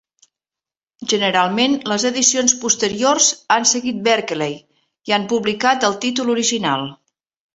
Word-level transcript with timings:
Generalment 1.11 1.75
les 1.91 2.05
edicions 2.09 2.55
posteriors 2.63 3.27
han 3.57 3.69
seguit 3.73 3.99
Berkeley 4.09 4.57
i 5.11 5.15
han 5.19 5.29
publicat 5.35 5.89
el 5.91 5.99
títol 6.07 6.33
original. 6.39 6.89